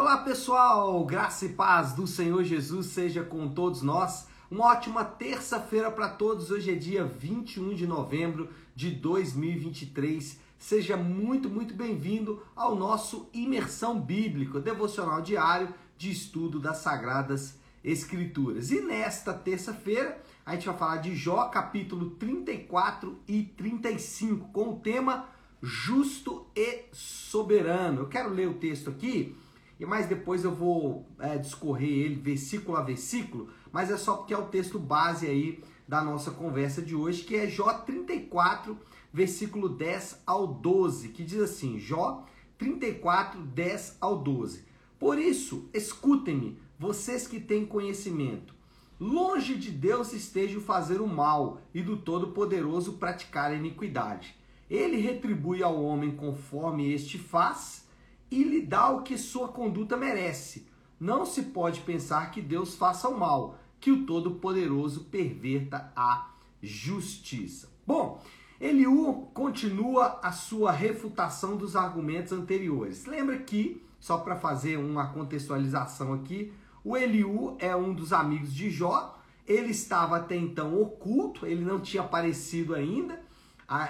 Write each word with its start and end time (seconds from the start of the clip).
Olá 0.00 0.18
pessoal, 0.18 1.04
graça 1.04 1.44
e 1.44 1.48
paz 1.48 1.92
do 1.92 2.06
Senhor 2.06 2.44
Jesus 2.44 2.86
seja 2.86 3.24
com 3.24 3.48
todos 3.48 3.82
nós. 3.82 4.28
Uma 4.48 4.66
ótima 4.66 5.04
terça-feira 5.04 5.90
para 5.90 6.08
todos. 6.08 6.52
Hoje 6.52 6.70
é 6.70 6.76
dia 6.76 7.04
21 7.04 7.74
de 7.74 7.84
novembro 7.84 8.48
de 8.76 8.92
2023. 8.92 10.38
Seja 10.56 10.96
muito, 10.96 11.50
muito 11.50 11.74
bem-vindo 11.74 12.40
ao 12.54 12.76
nosso 12.76 13.28
Imersão 13.34 14.00
Bíblica, 14.00 14.60
devocional 14.60 15.20
diário 15.20 15.74
de 15.96 16.12
estudo 16.12 16.60
das 16.60 16.76
Sagradas 16.76 17.58
Escrituras. 17.82 18.70
E 18.70 18.80
nesta 18.80 19.34
terça-feira 19.34 20.22
a 20.46 20.54
gente 20.54 20.66
vai 20.66 20.78
falar 20.78 20.96
de 20.98 21.16
Jó, 21.16 21.48
capítulo 21.48 22.10
34 22.10 23.18
e 23.26 23.42
35, 23.42 24.50
com 24.52 24.74
o 24.74 24.78
tema 24.78 25.26
Justo 25.60 26.46
e 26.54 26.84
Soberano. 26.92 28.02
Eu 28.02 28.08
quero 28.08 28.30
ler 28.30 28.48
o 28.48 28.54
texto 28.54 28.90
aqui 28.90 29.36
e 29.78 29.86
mais 29.86 30.06
depois 30.06 30.44
eu 30.44 30.54
vou 30.54 31.08
é, 31.18 31.38
discorrer 31.38 31.88
ele 31.88 32.16
versículo 32.16 32.76
a 32.76 32.82
versículo, 32.82 33.48
mas 33.72 33.90
é 33.90 33.96
só 33.96 34.16
porque 34.16 34.34
é 34.34 34.38
o 34.38 34.46
texto 34.46 34.78
base 34.78 35.26
aí 35.26 35.62
da 35.86 36.02
nossa 36.02 36.30
conversa 36.30 36.82
de 36.82 36.94
hoje, 36.94 37.22
que 37.22 37.36
é 37.36 37.48
Jó 37.48 37.72
34, 37.72 38.76
versículo 39.12 39.68
10 39.68 40.22
ao 40.26 40.46
12, 40.46 41.08
que 41.10 41.24
diz 41.24 41.40
assim: 41.40 41.78
Jó 41.78 42.26
34, 42.58 43.40
10 43.40 43.96
ao 44.00 44.18
12. 44.18 44.64
Por 44.98 45.18
isso, 45.18 45.68
escutem-me, 45.72 46.60
vocês 46.78 47.26
que 47.26 47.40
têm 47.40 47.64
conhecimento. 47.64 48.54
Longe 49.00 49.54
de 49.54 49.70
Deus 49.70 50.12
esteja 50.12 50.58
o 50.58 50.62
fazer 50.62 51.00
o 51.00 51.06
mal 51.06 51.60
e 51.72 51.80
do 51.80 51.96
Todo-Poderoso 51.96 52.94
praticar 52.94 53.52
a 53.52 53.54
iniquidade. 53.54 54.34
Ele 54.68 54.96
retribui 54.96 55.62
ao 55.62 55.80
homem 55.80 56.16
conforme 56.16 56.92
este 56.92 57.16
faz 57.16 57.87
e 58.30 58.42
lhe 58.42 58.62
dá 58.62 58.90
o 58.90 59.02
que 59.02 59.16
sua 59.16 59.48
conduta 59.48 59.96
merece. 59.96 60.66
Não 61.00 61.24
se 61.24 61.42
pode 61.42 61.80
pensar 61.80 62.30
que 62.30 62.42
Deus 62.42 62.74
faça 62.74 63.08
o 63.08 63.18
mal, 63.18 63.58
que 63.80 63.90
o 63.90 64.04
Todo-Poderoso 64.04 65.04
perverta 65.04 65.92
a 65.94 66.30
justiça. 66.62 67.70
Bom, 67.86 68.20
Eliú 68.60 69.28
continua 69.32 70.18
a 70.22 70.32
sua 70.32 70.72
refutação 70.72 71.56
dos 71.56 71.76
argumentos 71.76 72.32
anteriores. 72.32 73.06
Lembra 73.06 73.38
que, 73.38 73.84
só 74.00 74.18
para 74.18 74.36
fazer 74.36 74.76
uma 74.76 75.06
contextualização 75.12 76.12
aqui, 76.12 76.52
o 76.84 76.96
Eliú 76.96 77.56
é 77.60 77.74
um 77.76 77.94
dos 77.94 78.12
amigos 78.12 78.52
de 78.52 78.68
Jó. 78.68 79.16
Ele 79.46 79.70
estava 79.70 80.16
até 80.16 80.36
então 80.36 80.80
oculto, 80.80 81.46
ele 81.46 81.64
não 81.64 81.80
tinha 81.80 82.02
aparecido 82.02 82.74
ainda, 82.74 83.22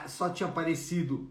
só 0.06 0.28
tinha 0.28 0.48
aparecido 0.48 1.28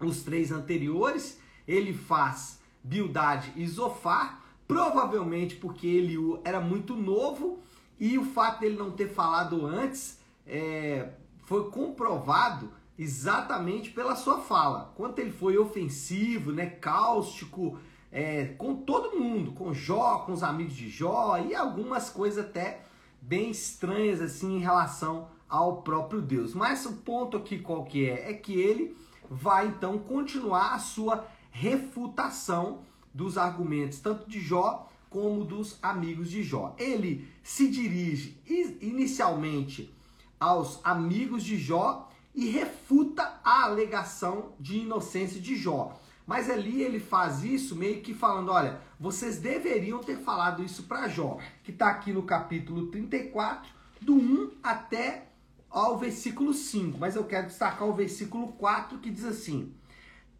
os 0.00 0.22
três 0.22 0.50
anteriores 0.50 1.40
ele 1.66 1.92
faz 1.92 2.60
Bildade 2.82 3.52
e 3.56 3.66
Zofar, 3.66 4.42
provavelmente 4.66 5.56
porque 5.56 5.86
ele 5.86 6.16
era 6.44 6.60
muito 6.60 6.94
novo 6.94 7.60
e 7.98 8.18
o 8.18 8.24
fato 8.24 8.60
dele 8.60 8.76
não 8.76 8.90
ter 8.90 9.08
falado 9.08 9.64
antes 9.66 10.18
é, 10.46 11.10
foi 11.44 11.70
comprovado 11.70 12.70
exatamente 12.98 13.90
pela 13.90 14.16
sua 14.16 14.38
fala. 14.40 14.92
Quanto 14.96 15.18
ele 15.18 15.32
foi 15.32 15.58
ofensivo, 15.58 16.52
né, 16.52 16.66
cáustico, 16.66 17.78
é, 18.12 18.46
com 18.58 18.76
todo 18.76 19.18
mundo, 19.18 19.52
com 19.52 19.74
Jó, 19.74 20.18
com 20.20 20.32
os 20.32 20.42
amigos 20.42 20.74
de 20.74 20.88
Jó 20.88 21.36
e 21.38 21.54
algumas 21.54 22.10
coisas 22.10 22.44
até 22.44 22.82
bem 23.20 23.50
estranhas 23.50 24.20
assim 24.20 24.56
em 24.56 24.60
relação 24.60 25.28
ao 25.48 25.82
próprio 25.82 26.20
Deus. 26.20 26.54
Mas 26.54 26.86
o 26.86 26.92
ponto 26.94 27.36
aqui 27.36 27.58
qual 27.58 27.84
que 27.84 28.08
é? 28.08 28.30
É 28.30 28.34
que 28.34 28.52
ele 28.52 28.96
vai 29.28 29.66
então 29.66 29.98
continuar 29.98 30.74
a 30.74 30.78
sua 30.78 31.26
refutação 31.54 32.80
dos 33.14 33.38
argumentos 33.38 34.00
tanto 34.00 34.28
de 34.28 34.40
Jó 34.40 34.90
como 35.08 35.44
dos 35.44 35.78
amigos 35.80 36.28
de 36.28 36.42
Jó. 36.42 36.74
Ele 36.76 37.28
se 37.44 37.68
dirige 37.70 38.36
inicialmente 38.80 39.94
aos 40.38 40.80
amigos 40.84 41.44
de 41.44 41.56
Jó 41.56 42.10
e 42.34 42.50
refuta 42.50 43.40
a 43.44 43.62
alegação 43.62 44.52
de 44.58 44.80
inocência 44.80 45.40
de 45.40 45.54
Jó. 45.54 45.96
Mas 46.26 46.50
ali 46.50 46.82
ele 46.82 46.98
faz 46.98 47.44
isso 47.44 47.76
meio 47.76 48.02
que 48.02 48.12
falando, 48.12 48.50
olha, 48.50 48.80
vocês 48.98 49.38
deveriam 49.38 50.00
ter 50.00 50.16
falado 50.18 50.64
isso 50.64 50.82
para 50.84 51.06
Jó, 51.06 51.38
que 51.62 51.70
está 51.70 51.88
aqui 51.88 52.12
no 52.12 52.24
capítulo 52.24 52.88
34, 52.88 53.70
do 54.00 54.14
1 54.14 54.50
até 54.60 55.28
ao 55.70 55.98
versículo 55.98 56.52
5. 56.52 56.98
Mas 56.98 57.14
eu 57.14 57.24
quero 57.24 57.46
destacar 57.46 57.88
o 57.88 57.92
versículo 57.92 58.48
4 58.54 58.98
que 58.98 59.10
diz 59.10 59.24
assim: 59.24 59.72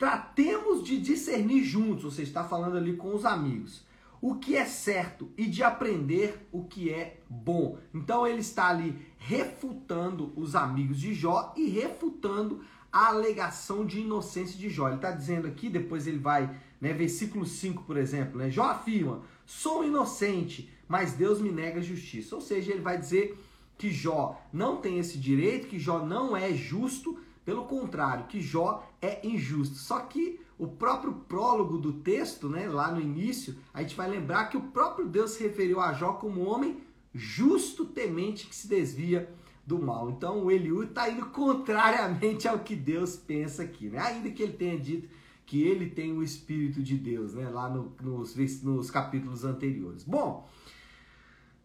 Tratemos 0.04 0.84
de 0.84 1.00
discernir 1.00 1.64
juntos, 1.64 2.14
você 2.14 2.24
está 2.24 2.44
falando 2.44 2.76
ali 2.76 2.94
com 2.94 3.14
os 3.14 3.24
amigos, 3.24 3.86
o 4.20 4.34
que 4.34 4.54
é 4.54 4.66
certo 4.66 5.30
e 5.34 5.46
de 5.46 5.62
aprender 5.62 6.46
o 6.52 6.64
que 6.64 6.90
é 6.90 7.22
bom. 7.26 7.78
Então 7.94 8.26
ele 8.26 8.40
está 8.40 8.68
ali 8.68 8.98
refutando 9.16 10.30
os 10.36 10.54
amigos 10.54 11.00
de 11.00 11.14
Jó 11.14 11.54
e 11.56 11.70
refutando 11.70 12.60
a 12.92 13.06
alegação 13.06 13.86
de 13.86 14.00
inocência 14.00 14.58
de 14.58 14.68
Jó. 14.68 14.88
Ele 14.88 14.96
está 14.96 15.10
dizendo 15.10 15.46
aqui, 15.48 15.70
depois 15.70 16.06
ele 16.06 16.18
vai, 16.18 16.54
né, 16.78 16.92
versículo 16.92 17.46
5, 17.46 17.84
por 17.84 17.96
exemplo, 17.96 18.36
né, 18.36 18.50
Jó 18.50 18.64
afirma: 18.64 19.22
sou 19.46 19.86
inocente, 19.86 20.70
mas 20.86 21.14
Deus 21.14 21.40
me 21.40 21.50
nega 21.50 21.80
justiça. 21.80 22.34
Ou 22.34 22.42
seja, 22.42 22.72
ele 22.72 22.82
vai 22.82 22.98
dizer 22.98 23.42
que 23.78 23.90
Jó 23.90 24.38
não 24.52 24.76
tem 24.76 24.98
esse 24.98 25.16
direito, 25.16 25.66
que 25.66 25.78
Jó 25.78 26.04
não 26.04 26.36
é 26.36 26.52
justo, 26.52 27.18
pelo 27.44 27.64
contrário, 27.64 28.26
que 28.26 28.40
Jó 28.40 28.86
é 29.00 29.26
injusto. 29.26 29.76
Só 29.76 30.00
que 30.00 30.40
o 30.58 30.66
próprio 30.66 31.12
prólogo 31.12 31.78
do 31.78 31.92
texto, 31.92 32.48
né, 32.48 32.68
lá 32.68 32.90
no 32.90 33.00
início, 33.00 33.56
a 33.72 33.82
gente 33.82 33.96
vai 33.96 34.08
lembrar 34.08 34.46
que 34.46 34.56
o 34.56 34.62
próprio 34.62 35.06
Deus 35.06 35.32
se 35.32 35.42
referiu 35.42 35.80
a 35.80 35.92
Jó 35.92 36.14
como 36.14 36.44
homem 36.48 36.80
justo, 37.12 37.84
temente, 37.84 38.46
que 38.46 38.54
se 38.54 38.66
desvia 38.66 39.32
do 39.66 39.78
mal. 39.78 40.10
Então 40.10 40.44
o 40.44 40.50
Eliú 40.50 40.82
está 40.82 41.08
indo 41.08 41.26
contrariamente 41.26 42.46
ao 42.46 42.58
que 42.58 42.76
Deus 42.76 43.16
pensa 43.16 43.62
aqui, 43.62 43.88
né? 43.88 43.98
Ainda 43.98 44.30
que 44.30 44.42
ele 44.42 44.52
tenha 44.52 44.78
dito 44.78 45.08
que 45.46 45.62
ele 45.62 45.90
tem 45.90 46.12
o 46.12 46.22
Espírito 46.22 46.82
de 46.82 46.96
Deus, 46.96 47.34
né? 47.34 47.48
Lá 47.48 47.68
no, 47.68 47.92
nos, 48.00 48.34
nos 48.62 48.90
capítulos 48.90 49.44
anteriores. 49.44 50.02
Bom, 50.02 50.48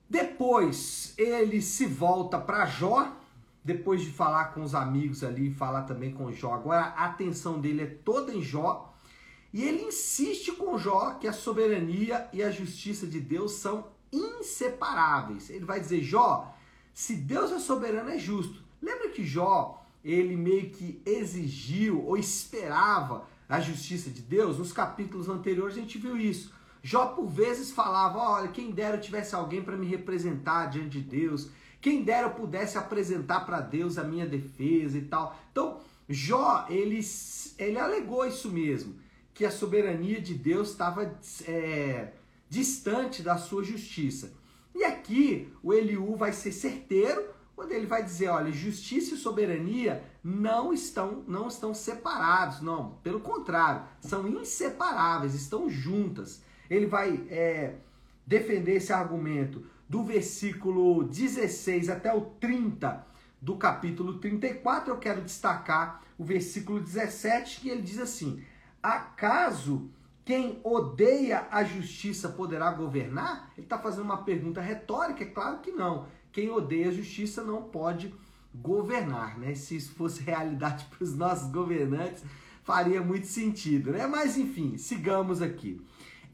depois 0.09 1.13
ele 1.17 1.61
se 1.61 1.85
volta 1.85 2.39
para 2.39 2.65
Jó, 2.65 3.15
depois 3.69 4.01
de 4.01 4.09
falar 4.09 4.45
com 4.45 4.63
os 4.63 4.73
amigos 4.73 5.23
ali, 5.23 5.51
falar 5.51 5.83
também 5.83 6.11
com 6.11 6.31
Jó. 6.31 6.55
Agora 6.55 6.81
a 6.97 7.05
atenção 7.05 7.59
dele 7.61 7.83
é 7.83 7.85
toda 7.85 8.33
em 8.33 8.41
Jó. 8.41 8.91
E 9.53 9.63
ele 9.63 9.83
insiste 9.83 10.51
com 10.53 10.77
Jó 10.77 11.11
que 11.19 11.27
a 11.27 11.33
soberania 11.33 12.27
e 12.33 12.41
a 12.41 12.49
justiça 12.49 13.05
de 13.05 13.19
Deus 13.19 13.53
são 13.53 13.87
inseparáveis. 14.11 15.51
Ele 15.51 15.65
vai 15.65 15.79
dizer: 15.79 16.01
Jó, 16.01 16.51
se 16.93 17.15
Deus 17.15 17.51
é 17.51 17.59
soberano, 17.59 18.09
é 18.09 18.17
justo. 18.17 18.63
Lembra 18.81 19.09
que 19.09 19.23
Jó, 19.23 19.85
ele 20.03 20.35
meio 20.35 20.71
que 20.71 20.99
exigiu 21.05 22.03
ou 22.03 22.17
esperava 22.17 23.27
a 23.47 23.59
justiça 23.59 24.09
de 24.09 24.23
Deus? 24.23 24.57
Nos 24.57 24.73
capítulos 24.73 25.29
anteriores 25.29 25.77
a 25.77 25.79
gente 25.79 25.99
viu 25.99 26.17
isso. 26.17 26.51
Jó 26.81 27.05
por 27.07 27.27
vezes 27.27 27.69
falava: 27.69 28.17
Olha, 28.17 28.47
quem 28.47 28.71
dera 28.71 28.97
eu 28.97 29.01
tivesse 29.01 29.35
alguém 29.35 29.61
para 29.61 29.77
me 29.77 29.85
representar 29.85 30.71
diante 30.71 30.89
de 30.89 31.01
Deus 31.01 31.51
quem 31.81 32.03
dera 32.03 32.27
eu 32.27 32.31
pudesse 32.31 32.77
apresentar 32.77 33.41
para 33.41 33.61
Deus 33.61 33.97
a 33.97 34.03
minha 34.03 34.25
defesa 34.25 34.97
e 34.97 35.03
tal. 35.03 35.37
Então, 35.51 35.79
Jó, 36.11 36.65
ele, 36.69 36.99
ele 37.59 37.77
alegou 37.77 38.25
isso 38.25 38.49
mesmo, 38.49 38.95
que 39.31 39.45
a 39.45 39.51
soberania 39.51 40.19
de 40.19 40.33
Deus 40.33 40.71
estava 40.71 41.15
é, 41.47 42.13
distante 42.49 43.21
da 43.21 43.37
sua 43.37 43.63
justiça. 43.63 44.33
E 44.73 44.83
aqui 44.83 45.53
o 45.61 45.71
Eliú 45.71 46.15
vai 46.15 46.33
ser 46.33 46.51
certeiro 46.51 47.29
quando 47.55 47.73
ele 47.73 47.85
vai 47.85 48.01
dizer, 48.03 48.29
olha, 48.29 48.51
justiça 48.51 49.13
e 49.13 49.17
soberania 49.17 50.01
não 50.23 50.73
estão 50.73 51.23
não 51.27 51.47
estão 51.47 51.73
separados, 51.73 52.61
não, 52.61 52.91
pelo 53.03 53.19
contrário, 53.19 53.83
são 53.99 54.27
inseparáveis, 54.27 55.35
estão 55.35 55.69
juntas. 55.69 56.41
Ele 56.69 56.87
vai 56.87 57.23
é, 57.29 57.75
defender 58.25 58.77
esse 58.77 58.91
argumento 58.91 59.63
do 59.89 60.03
versículo 60.03 61.03
16 61.03 61.89
até 61.89 62.13
o 62.13 62.21
30 62.21 63.07
do 63.41 63.55
capítulo 63.55 64.19
34, 64.19 64.93
eu 64.93 64.97
quero 64.97 65.21
destacar 65.21 66.03
o 66.17 66.23
versículo 66.23 66.79
17, 66.79 67.61
que 67.61 67.69
ele 67.69 67.81
diz 67.81 67.97
assim: 67.97 68.43
Acaso 68.83 69.89
quem 70.29 70.59
odeia 70.63 71.47
a 71.49 71.63
justiça 71.63 72.29
poderá 72.29 72.69
governar? 72.71 73.51
Ele 73.57 73.65
está 73.65 73.79
fazendo 73.79 74.03
uma 74.03 74.23
pergunta 74.23 74.61
retórica, 74.61 75.23
é 75.23 75.27
claro 75.27 75.57
que 75.57 75.71
não. 75.71 76.05
Quem 76.31 76.51
odeia 76.51 76.89
a 76.89 76.93
justiça 76.93 77.43
não 77.43 77.63
pode 77.63 78.13
governar, 78.53 79.39
né? 79.39 79.55
Se 79.55 79.75
isso 79.75 79.91
fosse 79.93 80.21
realidade 80.21 80.85
para 80.93 81.03
os 81.03 81.15
nossos 81.15 81.51
governantes, 81.51 82.23
faria 82.63 83.01
muito 83.01 83.25
sentido, 83.25 83.91
né? 83.91 84.05
Mas 84.05 84.37
enfim, 84.37 84.77
sigamos 84.77 85.41
aqui. 85.41 85.81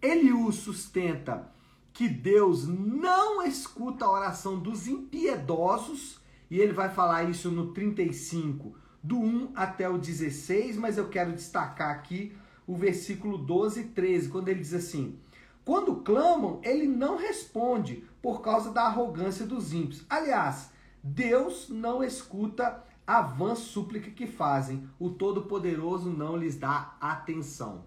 Eliú 0.01 0.51
sustenta 0.51 1.54
que 1.95 2.09
Deus 2.09 2.67
não 2.67 3.41
escuta 3.41 4.03
a 4.03 4.11
oração 4.11 4.59
dos 4.59 4.85
impiedosos, 4.85 6.19
e 6.51 6.59
ele 6.59 6.73
vai 6.73 6.89
falar 6.89 7.23
isso 7.23 7.49
no 7.49 7.71
35, 7.71 8.75
do 9.01 9.17
1 9.17 9.53
até 9.55 9.87
o 9.89 9.97
16, 9.97 10.75
mas 10.75 10.97
eu 10.97 11.07
quero 11.07 11.31
destacar 11.31 11.91
aqui 11.91 12.35
o 12.67 12.75
versículo 12.75 13.37
12 13.37 13.79
e 13.79 13.83
13, 13.85 14.27
quando 14.27 14.49
ele 14.49 14.59
diz 14.59 14.73
assim: 14.73 15.17
Quando 15.63 16.01
clamam, 16.01 16.59
ele 16.63 16.85
não 16.85 17.15
responde 17.15 18.03
por 18.21 18.41
causa 18.41 18.73
da 18.73 18.83
arrogância 18.83 19.45
dos 19.45 19.71
ímpios. 19.71 20.05
Aliás, 20.09 20.71
Deus 21.01 21.69
não 21.69 22.03
escuta 22.03 22.83
a 23.07 23.21
vã 23.21 23.55
súplica 23.55 24.11
que 24.11 24.27
fazem. 24.27 24.85
O 24.99 25.11
Todo-Poderoso 25.11 26.09
não 26.09 26.35
lhes 26.35 26.57
dá 26.57 26.97
atenção. 26.99 27.85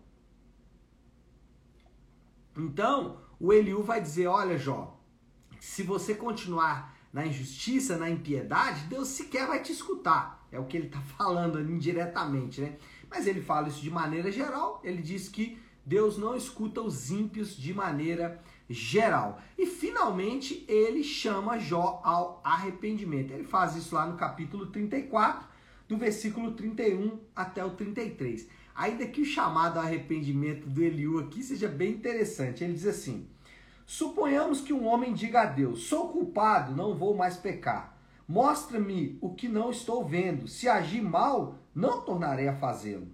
Então, 2.56 3.27
o 3.40 3.52
Eliú 3.52 3.82
vai 3.82 4.00
dizer: 4.00 4.26
Olha, 4.26 4.58
Jó, 4.58 4.98
se 5.60 5.82
você 5.82 6.14
continuar 6.14 6.96
na 7.12 7.26
injustiça, 7.26 7.96
na 7.96 8.10
impiedade, 8.10 8.86
Deus 8.86 9.08
sequer 9.08 9.46
vai 9.46 9.62
te 9.62 9.72
escutar. 9.72 10.46
É 10.50 10.58
o 10.58 10.64
que 10.64 10.76
ele 10.76 10.86
está 10.86 11.00
falando 11.16 11.60
indiretamente, 11.60 12.60
né? 12.60 12.76
Mas 13.10 13.26
ele 13.26 13.40
fala 13.40 13.68
isso 13.68 13.80
de 13.80 13.90
maneira 13.90 14.30
geral. 14.30 14.80
Ele 14.84 15.02
diz 15.02 15.28
que 15.28 15.58
Deus 15.84 16.18
não 16.18 16.36
escuta 16.36 16.82
os 16.82 17.10
ímpios 17.10 17.56
de 17.56 17.72
maneira 17.72 18.42
geral. 18.68 19.40
E 19.56 19.64
finalmente 19.64 20.64
ele 20.68 21.02
chama 21.02 21.58
Jó 21.58 22.02
ao 22.04 22.40
arrependimento. 22.44 23.32
Ele 23.32 23.44
faz 23.44 23.74
isso 23.74 23.94
lá 23.94 24.06
no 24.06 24.16
capítulo 24.16 24.66
34, 24.66 25.48
do 25.88 25.96
versículo 25.96 26.52
31 26.52 27.18
até 27.34 27.64
o 27.64 27.70
33. 27.70 28.46
Ainda 28.78 29.04
que 29.06 29.20
o 29.20 29.24
chamado 29.24 29.80
arrependimento 29.80 30.68
do 30.68 30.80
Eliú 30.80 31.18
aqui 31.18 31.42
seja 31.42 31.66
bem 31.66 31.90
interessante. 31.94 32.62
Ele 32.62 32.74
diz 32.74 32.86
assim: 32.86 33.26
Suponhamos 33.84 34.60
que 34.60 34.72
um 34.72 34.86
homem 34.86 35.12
diga 35.12 35.42
a 35.42 35.46
Deus: 35.46 35.88
Sou 35.88 36.10
culpado, 36.10 36.76
não 36.76 36.94
vou 36.94 37.16
mais 37.16 37.36
pecar. 37.36 37.98
Mostra-me 38.28 39.18
o 39.20 39.34
que 39.34 39.48
não 39.48 39.70
estou 39.70 40.06
vendo. 40.06 40.46
Se 40.46 40.68
agir 40.68 41.02
mal, 41.02 41.56
não 41.74 42.02
tornarei 42.02 42.46
a 42.46 42.54
fazê-lo. 42.54 43.08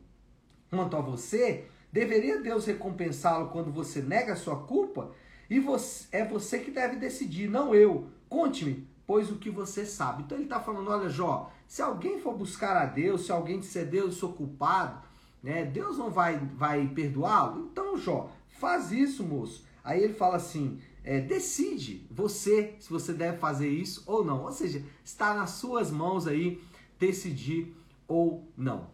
Quanto 0.71 0.97
a 0.97 1.01
você, 1.01 1.67
Deveria 1.95 2.41
Deus 2.41 2.67
recompensá-lo 2.67 3.51
quando 3.51 3.71
você 3.71 4.03
nega 4.03 4.35
sua 4.35 4.57
culpa? 4.65 5.13
E 5.49 5.61
você, 5.61 6.09
é 6.11 6.25
você 6.25 6.59
que 6.59 6.73
deve 6.73 6.97
decidir, 6.97 7.49
não 7.49 7.73
eu. 7.73 8.09
Conte-me, 8.29 8.85
pois 9.07 9.31
o 9.31 9.37
que 9.37 9.49
você 9.49 9.87
sabe. 9.87 10.25
Então 10.25 10.37
ele 10.37 10.47
está 10.47 10.59
falando: 10.59 10.91
olha, 10.91 11.09
Jó, 11.09 11.53
se 11.69 11.81
alguém 11.81 12.19
for 12.19 12.37
buscar 12.37 12.77
a 12.77 12.85
Deus, 12.85 13.25
se 13.25 13.31
alguém 13.31 13.61
disser 13.61 13.87
Deus, 13.87 14.07
eu 14.07 14.13
sou 14.13 14.33
culpado, 14.33 14.99
né, 15.45 15.63
Deus 15.63 15.99
não 15.99 16.11
vai, 16.11 16.39
vai 16.39 16.89
perdoá-lo? 16.89 17.69
Então, 17.71 17.99
Jó, 17.99 18.33
faz 18.49 18.91
isso, 18.91 19.23
moço. 19.23 19.63
Aí 19.85 20.03
ele 20.03 20.15
fala 20.15 20.37
assim: 20.37 20.81
é, 21.05 21.21
decide 21.21 22.07
você 22.11 22.75
se 22.81 22.89
você 22.89 23.13
deve 23.13 23.37
fazer 23.37 23.69
isso 23.69 24.03
ou 24.07 24.25
não. 24.25 24.45
Ou 24.45 24.53
seja, 24.53 24.83
está 25.05 25.35
nas 25.35 25.51
suas 25.51 25.91
mãos 25.91 26.27
aí 26.27 26.63
decidir 26.99 27.77
ou 28.09 28.51
não. 28.57 28.89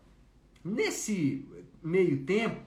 Nesse 0.65 1.49
meio 1.81 2.25
tempo, 2.25 2.61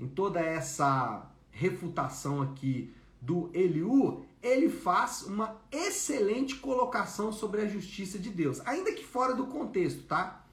em 0.00 0.08
toda 0.08 0.40
essa 0.40 1.30
refutação 1.52 2.42
aqui 2.42 2.92
do 3.20 3.50
Eliú, 3.54 4.24
ele 4.42 4.68
faz 4.68 5.22
uma 5.22 5.60
excelente 5.70 6.56
colocação 6.56 7.32
sobre 7.32 7.60
a 7.60 7.68
justiça 7.68 8.18
de 8.18 8.30
Deus, 8.30 8.60
ainda 8.66 8.92
que 8.92 9.04
fora 9.04 9.32
do 9.32 9.46
contexto, 9.46 10.02
tá? 10.02 10.44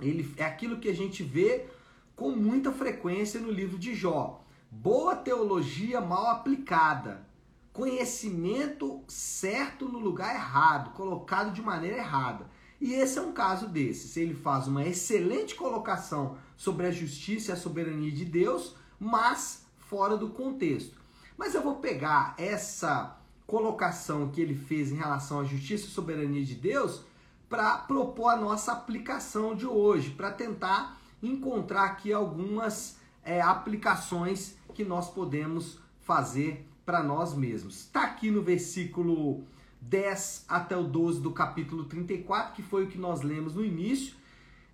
Ele 0.00 0.32
é 0.36 0.44
aquilo 0.44 0.78
que 0.78 0.88
a 0.88 0.94
gente 0.94 1.22
vê 1.22 1.66
com 2.14 2.30
muita 2.30 2.72
frequência 2.72 3.40
no 3.40 3.50
livro 3.50 3.78
de 3.78 3.94
Jó. 3.94 4.44
Boa 4.70 5.16
teologia 5.16 6.00
mal 6.00 6.26
aplicada, 6.26 7.26
conhecimento 7.72 9.02
certo 9.08 9.88
no 9.88 9.98
lugar 9.98 10.34
errado, 10.34 10.92
colocado 10.94 11.52
de 11.52 11.62
maneira 11.62 11.98
errada. 11.98 12.50
E 12.80 12.94
esse 12.94 13.18
é 13.18 13.22
um 13.22 13.32
caso 13.32 13.66
desses. 13.66 14.16
Ele 14.16 14.34
faz 14.34 14.68
uma 14.68 14.84
excelente 14.84 15.54
colocação 15.54 16.36
sobre 16.56 16.86
a 16.86 16.90
justiça 16.90 17.50
e 17.50 17.54
a 17.54 17.56
soberania 17.56 18.10
de 18.10 18.24
Deus, 18.24 18.76
mas 19.00 19.64
fora 19.78 20.16
do 20.16 20.30
contexto. 20.30 20.96
Mas 21.36 21.54
eu 21.54 21.62
vou 21.62 21.76
pegar 21.76 22.34
essa 22.36 23.16
colocação 23.46 24.28
que 24.28 24.40
ele 24.40 24.54
fez 24.54 24.92
em 24.92 24.96
relação 24.96 25.40
à 25.40 25.44
justiça 25.44 25.86
e 25.86 25.90
soberania 25.90 26.44
de 26.44 26.54
Deus 26.54 27.04
para 27.48 27.78
propor 27.78 28.30
a 28.30 28.36
nossa 28.36 28.72
aplicação 28.72 29.54
de 29.54 29.66
hoje, 29.66 30.10
para 30.10 30.30
tentar 30.30 31.00
encontrar 31.22 31.84
aqui 31.84 32.12
algumas 32.12 32.98
é, 33.24 33.40
aplicações 33.40 34.56
que 34.74 34.84
nós 34.84 35.10
podemos 35.10 35.78
fazer 36.00 36.66
para 36.84 37.02
nós 37.02 37.34
mesmos. 37.34 37.80
Está 37.80 38.04
aqui 38.04 38.30
no 38.30 38.42
versículo 38.42 39.44
10 39.80 40.44
até 40.48 40.76
o 40.76 40.84
12 40.84 41.20
do 41.20 41.32
capítulo 41.32 41.84
34, 41.84 42.54
que 42.54 42.62
foi 42.62 42.84
o 42.84 42.88
que 42.88 42.98
nós 42.98 43.22
lemos 43.22 43.54
no 43.54 43.64
início. 43.64 44.16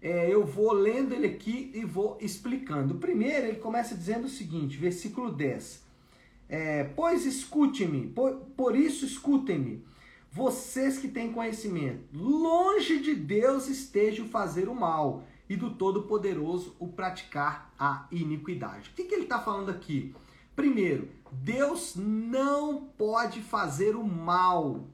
É, 0.01 0.33
eu 0.33 0.45
vou 0.45 0.73
lendo 0.73 1.15
ele 1.15 1.27
aqui 1.27 1.71
e 1.75 1.85
vou 1.85 2.19
explicando. 2.21 2.97
Primeiro, 2.97 3.47
ele 3.47 3.59
começa 3.59 3.95
dizendo 3.95 4.27
o 4.27 4.29
seguinte, 4.29 4.77
versículo 4.77 5.33
10. 5.33 5.83
É, 6.49 6.85
pois 6.85 7.25
escute-me, 7.25 8.09
por, 8.09 8.35
por 8.57 8.77
isso 8.77 9.05
escutem-me, 9.05 9.83
vocês 10.35 10.99
que 10.99 11.07
têm 11.07 11.33
conhecimento. 11.33 12.09
Longe 12.13 12.99
de 12.99 13.15
Deus 13.15 13.69
esteja 13.69 14.21
o 14.21 14.29
fazer 14.29 14.69
o 14.69 14.75
mal, 14.75 15.23
e 15.49 15.55
do 15.55 15.71
Todo-Poderoso 15.71 16.75
o 16.81 16.89
praticar 16.89 17.73
a 17.79 18.09
iniquidade. 18.11 18.91
O 18.91 18.95
que, 18.95 19.05
que 19.05 19.15
ele 19.15 19.23
está 19.25 19.39
falando 19.39 19.71
aqui? 19.71 20.13
Primeiro, 20.57 21.09
Deus 21.31 21.95
não 21.95 22.85
pode 22.99 23.43
fazer 23.43 23.95
o 23.95 24.03
mal. 24.03 24.89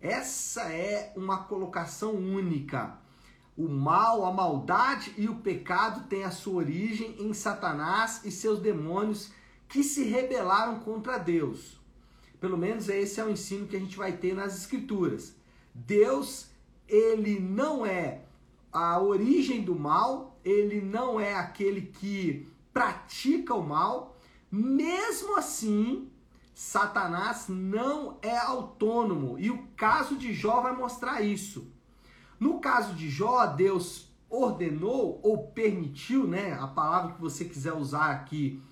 Essa 0.00 0.72
é 0.72 1.12
uma 1.14 1.44
colocação 1.44 2.14
única. 2.14 2.96
O 3.54 3.68
mal, 3.68 4.24
a 4.24 4.32
maldade 4.32 5.12
e 5.18 5.28
o 5.28 5.36
pecado 5.36 6.08
têm 6.08 6.24
a 6.24 6.30
sua 6.30 6.54
origem 6.54 7.16
em 7.18 7.34
Satanás 7.34 8.22
e 8.24 8.30
seus 8.30 8.60
demônios 8.60 9.30
que 9.68 9.82
se 9.82 10.04
rebelaram 10.04 10.80
contra 10.80 11.18
Deus. 11.18 11.75
Pelo 12.46 12.56
menos 12.56 12.88
esse 12.88 13.18
é 13.18 13.24
o 13.24 13.28
ensino 13.28 13.66
que 13.66 13.74
a 13.74 13.80
gente 13.80 13.96
vai 13.96 14.12
ter 14.12 14.32
nas 14.32 14.56
escrituras. 14.56 15.34
Deus, 15.74 16.48
ele 16.86 17.40
não 17.40 17.84
é 17.84 18.22
a 18.72 19.00
origem 19.00 19.62
do 19.62 19.74
mal, 19.74 20.38
ele 20.44 20.80
não 20.80 21.18
é 21.18 21.34
aquele 21.34 21.82
que 21.82 22.46
pratica 22.72 23.52
o 23.52 23.66
mal, 23.66 24.16
mesmo 24.48 25.36
assim, 25.36 26.08
Satanás 26.54 27.46
não 27.48 28.16
é 28.22 28.38
autônomo 28.38 29.36
e 29.40 29.50
o 29.50 29.66
caso 29.76 30.14
de 30.14 30.32
Jó 30.32 30.60
vai 30.60 30.76
mostrar 30.76 31.22
isso. 31.22 31.66
No 32.38 32.60
caso 32.60 32.94
de 32.94 33.10
Jó, 33.10 33.44
Deus 33.44 34.08
ordenou 34.30 35.18
ou 35.20 35.48
permitiu, 35.48 36.28
né? 36.28 36.52
A 36.52 36.68
palavra 36.68 37.14
que 37.14 37.20
você 37.20 37.44
quiser 37.44 37.72
usar 37.72 38.12
aqui 38.12 38.62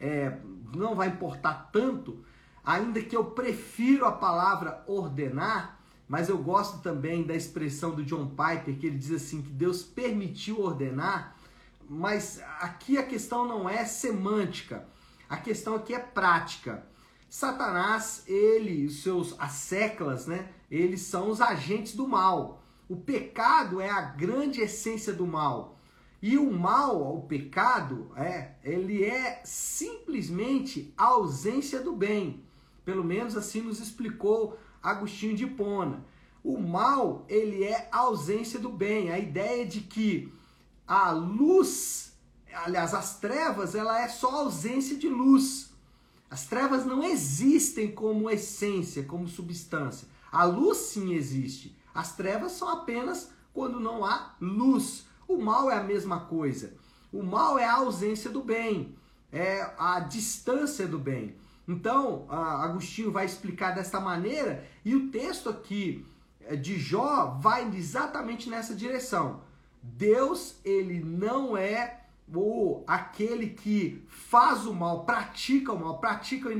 é, 0.00 0.36
não 0.74 0.96
vai 0.96 1.06
importar 1.06 1.70
tanto, 1.70 2.24
ainda 2.64 3.02
que 3.02 3.16
eu 3.16 3.24
prefiro 3.24 4.04
a 4.04 4.12
palavra 4.12 4.84
ordenar, 4.86 5.80
mas 6.08 6.28
eu 6.28 6.38
gosto 6.38 6.82
também 6.82 7.22
da 7.22 7.34
expressão 7.34 7.92
do 7.92 8.04
John 8.04 8.28
Piper, 8.28 8.78
que 8.78 8.86
ele 8.86 8.98
diz 8.98 9.12
assim 9.12 9.42
que 9.42 9.50
Deus 9.50 9.82
permitiu 9.82 10.60
ordenar, 10.60 11.36
mas 11.88 12.40
aqui 12.60 12.98
a 12.98 13.02
questão 13.02 13.46
não 13.46 13.68
é 13.68 13.84
semântica. 13.84 14.86
A 15.28 15.36
questão 15.36 15.76
aqui 15.76 15.94
é 15.94 15.98
prática. 15.98 16.84
Satanás, 17.28 18.24
ele, 18.26 18.86
os 18.86 19.04
seus 19.04 19.38
asseclas, 19.38 20.26
né? 20.26 20.48
Eles 20.68 21.02
são 21.02 21.30
os 21.30 21.40
agentes 21.40 21.94
do 21.94 22.08
mal. 22.08 22.64
O 22.88 22.96
pecado 22.96 23.80
é 23.80 23.88
a 23.88 24.00
grande 24.00 24.60
essência 24.60 25.12
do 25.12 25.24
mal. 25.24 25.78
E 26.20 26.36
o 26.36 26.50
mal, 26.50 27.16
o 27.16 27.22
pecado, 27.22 28.10
é, 28.16 28.56
ele 28.64 29.04
é 29.04 29.40
simplesmente 29.44 30.92
a 30.96 31.04
ausência 31.04 31.80
do 31.80 31.94
bem. 31.94 32.44
Pelo 32.84 33.04
menos 33.04 33.36
assim 33.36 33.62
nos 33.62 33.80
explicou 33.80 34.58
Agostinho 34.82 35.36
de 35.36 35.44
Hipona. 35.44 36.04
O 36.42 36.58
mal, 36.58 37.24
ele 37.28 37.64
é 37.64 37.88
a 37.92 37.98
ausência 37.98 38.58
do 38.58 38.70
bem. 38.70 39.10
A 39.10 39.18
ideia 39.18 39.66
de 39.66 39.80
que 39.80 40.32
a 40.86 41.10
luz 41.10 42.10
aliás, 42.52 42.94
as 42.94 43.18
trevas, 43.18 43.74
ela 43.74 44.00
é 44.00 44.08
só 44.08 44.42
ausência 44.42 44.96
de 44.96 45.08
luz. 45.08 45.70
As 46.30 46.46
trevas 46.46 46.84
não 46.84 47.02
existem 47.02 47.90
como 47.90 48.30
essência, 48.30 49.02
como 49.02 49.28
substância. 49.28 50.06
A 50.30 50.44
luz 50.44 50.78
sim 50.78 51.12
existe. 51.12 51.76
As 51.94 52.14
trevas 52.14 52.52
são 52.52 52.68
apenas 52.68 53.30
quando 53.52 53.80
não 53.80 54.04
há 54.04 54.34
luz. 54.40 55.06
O 55.26 55.38
mal 55.38 55.70
é 55.70 55.76
a 55.76 55.82
mesma 55.82 56.20
coisa. 56.20 56.72
O 57.12 57.22
mal 57.22 57.58
é 57.58 57.64
a 57.64 57.74
ausência 57.74 58.30
do 58.30 58.40
bem, 58.40 58.94
é 59.32 59.74
a 59.76 59.98
distância 59.98 60.86
do 60.86 60.98
bem. 60.98 61.34
Então, 61.70 62.26
Agostinho 62.28 63.12
vai 63.12 63.24
explicar 63.24 63.70
desta 63.70 64.00
maneira 64.00 64.66
e 64.84 64.96
o 64.96 65.08
texto 65.08 65.48
aqui 65.48 66.04
eh, 66.40 66.56
de 66.56 66.76
Jó 66.76 67.38
vai 67.40 67.64
exatamente 67.76 68.50
nessa 68.50 68.74
direção. 68.74 69.42
Deus, 69.80 70.56
ele 70.64 70.98
não 70.98 71.56
é 71.56 72.00
ou 72.34 72.82
aquele 72.88 73.50
que 73.50 74.04
faz 74.08 74.66
o 74.66 74.74
mal, 74.74 75.04
pratica 75.04 75.72
o 75.72 75.78
mal, 75.78 75.98
pratica 75.98 76.48
a 76.48 76.52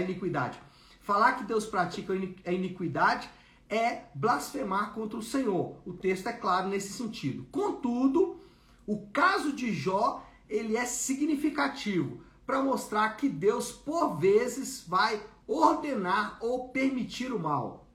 iniquidade. 0.00 0.60
Falar 1.00 1.32
que 1.32 1.44
Deus 1.44 1.66
pratica 1.66 2.12
a 2.12 2.52
iniquidade 2.52 3.28
é 3.68 4.04
blasfemar 4.14 4.92
contra 4.92 5.18
o 5.18 5.22
Senhor. 5.22 5.76
O 5.84 5.92
texto 5.92 6.28
é 6.28 6.32
claro 6.32 6.68
nesse 6.68 6.92
sentido. 6.92 7.46
Contudo, 7.50 8.40
o 8.86 9.08
caso 9.08 9.52
de 9.52 9.72
Jó, 9.72 10.24
ele 10.48 10.76
é 10.76 10.84
significativo, 10.84 12.20
para 12.46 12.62
mostrar 12.62 13.16
que 13.16 13.28
Deus, 13.28 13.72
por 13.72 14.16
vezes, 14.16 14.84
vai 14.86 15.20
ordenar 15.46 16.38
ou 16.40 16.68
permitir 16.68 17.32
o 17.32 17.40
mal. 17.40 17.86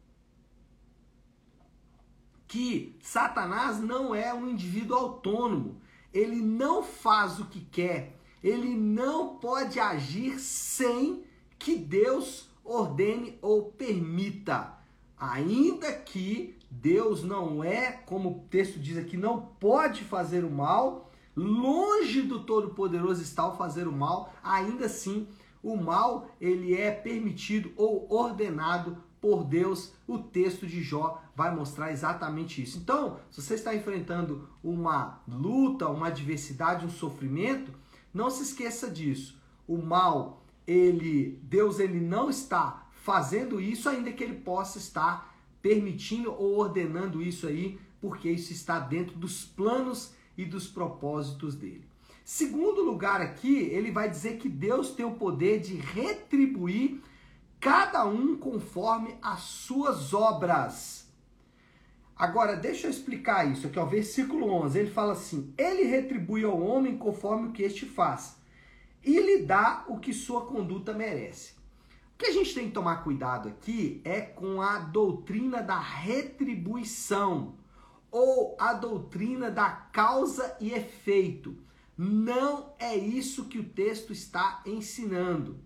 Que 2.47 2.97
Satanás 3.01 3.79
não 3.79 4.13
é 4.13 4.33
um 4.33 4.49
indivíduo 4.49 4.97
autônomo, 4.97 5.79
ele 6.13 6.41
não 6.41 6.83
faz 6.83 7.39
o 7.39 7.45
que 7.45 7.61
quer, 7.61 8.17
ele 8.43 8.75
não 8.75 9.37
pode 9.37 9.79
agir 9.79 10.37
sem 10.39 11.23
que 11.57 11.77
Deus 11.77 12.49
ordene 12.63 13.37
ou 13.41 13.71
permita. 13.71 14.77
Ainda 15.17 15.93
que 15.93 16.57
Deus 16.69 17.23
não 17.23 17.63
é, 17.63 17.91
como 17.91 18.29
o 18.29 18.47
texto 18.49 18.79
diz 18.79 18.97
aqui, 18.97 19.15
não 19.15 19.41
pode 19.59 20.03
fazer 20.03 20.43
o 20.43 20.49
mal, 20.49 21.10
longe 21.41 22.21
do 22.21 22.43
Todo-Poderoso 22.43 23.21
está 23.21 23.47
o 23.47 23.55
fazer 23.55 23.87
o 23.87 23.91
mal, 23.91 24.33
ainda 24.43 24.85
assim 24.85 25.27
o 25.63 25.75
mal 25.77 26.29
ele 26.39 26.75
é 26.75 26.91
permitido 26.91 27.71
ou 27.75 28.07
ordenado 28.11 28.97
por 29.19 29.43
Deus. 29.43 29.93
O 30.07 30.17
texto 30.17 30.65
de 30.65 30.81
Jó 30.81 31.21
vai 31.35 31.53
mostrar 31.53 31.91
exatamente 31.91 32.61
isso. 32.61 32.79
Então, 32.79 33.19
se 33.29 33.41
você 33.41 33.53
está 33.53 33.75
enfrentando 33.75 34.49
uma 34.63 35.21
luta, 35.27 35.87
uma 35.87 36.07
adversidade, 36.07 36.85
um 36.85 36.89
sofrimento, 36.89 37.71
não 38.13 38.29
se 38.29 38.43
esqueça 38.43 38.89
disso. 38.89 39.39
O 39.67 39.77
mal, 39.77 40.43
ele, 40.65 41.39
Deus 41.43 41.79
ele 41.79 41.99
não 41.99 42.29
está 42.29 42.87
fazendo 42.91 43.61
isso 43.61 43.87
ainda 43.87 44.11
que 44.11 44.23
ele 44.23 44.35
possa 44.35 44.79
estar 44.79 45.31
permitindo 45.61 46.31
ou 46.31 46.57
ordenando 46.57 47.21
isso 47.21 47.45
aí, 47.47 47.79
porque 48.01 48.29
isso 48.29 48.51
está 48.51 48.79
dentro 48.79 49.15
dos 49.15 49.45
planos 49.45 50.13
e 50.37 50.45
dos 50.45 50.67
propósitos 50.67 51.55
dele. 51.55 51.85
Segundo 52.23 52.83
lugar 52.83 53.19
aqui, 53.21 53.57
ele 53.57 53.91
vai 53.91 54.09
dizer 54.09 54.37
que 54.37 54.47
Deus 54.47 54.91
tem 54.91 55.05
o 55.05 55.15
poder 55.15 55.59
de 55.59 55.75
retribuir 55.75 57.01
cada 57.59 58.05
um 58.05 58.37
conforme 58.37 59.15
as 59.21 59.41
suas 59.41 60.13
obras. 60.13 61.07
Agora, 62.15 62.55
deixa 62.55 62.87
eu 62.87 62.91
explicar 62.91 63.51
isso 63.51 63.67
aqui, 63.67 63.79
ó, 63.79 63.85
versículo 63.85 64.47
11. 64.47 64.77
Ele 64.77 64.91
fala 64.91 65.13
assim: 65.13 65.53
Ele 65.57 65.83
retribui 65.83 66.43
ao 66.43 66.61
homem 66.61 66.97
conforme 66.97 67.49
o 67.49 67.51
que 67.51 67.63
este 67.63 67.85
faz, 67.85 68.37
e 69.03 69.19
lhe 69.19 69.43
dá 69.43 69.85
o 69.87 69.99
que 69.99 70.13
sua 70.13 70.45
conduta 70.45 70.93
merece. 70.93 71.53
O 72.13 72.17
que 72.17 72.27
a 72.27 72.31
gente 72.31 72.53
tem 72.53 72.67
que 72.67 72.73
tomar 72.73 73.03
cuidado 73.03 73.49
aqui 73.49 73.99
é 74.03 74.21
com 74.21 74.61
a 74.61 74.77
doutrina 74.77 75.63
da 75.63 75.79
retribuição 75.79 77.55
ou 78.11 78.55
a 78.59 78.73
doutrina 78.73 79.49
da 79.49 79.69
causa 79.69 80.55
e 80.59 80.73
efeito. 80.73 81.57
Não 81.97 82.73
é 82.77 82.95
isso 82.95 83.45
que 83.45 83.59
o 83.59 83.69
texto 83.69 84.11
está 84.11 84.61
ensinando. 84.65 85.59